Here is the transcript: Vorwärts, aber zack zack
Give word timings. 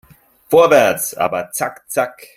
Vorwärts, 0.49 1.13
aber 1.13 1.51
zack 1.51 1.87
zack 1.87 2.29